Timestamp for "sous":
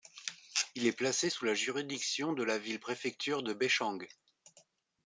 1.29-1.45